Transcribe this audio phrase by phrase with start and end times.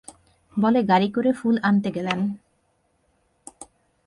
[0.53, 2.19] বলে গাড়ি করে ফুল আনতে গেলেন।